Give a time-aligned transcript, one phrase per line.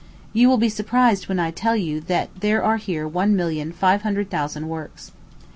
[0.33, 4.01] You will be surprised when I tell you that there are here one million five
[4.01, 5.11] hundred thousand works.